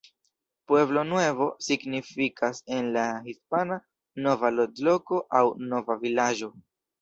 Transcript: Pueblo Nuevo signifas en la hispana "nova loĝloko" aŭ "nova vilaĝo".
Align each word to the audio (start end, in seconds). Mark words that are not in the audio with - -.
Pueblo 0.69 1.01
Nuevo 1.11 1.49
signifas 1.65 2.63
en 2.77 2.89
la 2.95 3.03
hispana 3.27 3.77
"nova 4.29 4.53
loĝloko" 4.57 5.21
aŭ 5.43 5.45
"nova 5.75 6.01
vilaĝo". 6.07 6.53